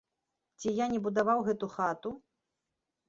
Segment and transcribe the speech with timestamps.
[0.61, 2.15] Ці я не будаваў гэту хату?